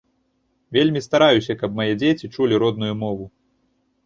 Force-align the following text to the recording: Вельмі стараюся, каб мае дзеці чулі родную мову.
Вельмі 0.77 1.03
стараюся, 1.07 1.57
каб 1.59 1.77
мае 1.81 1.87
дзеці 2.05 2.31
чулі 2.35 2.55
родную 2.65 2.89
мову. 3.05 3.31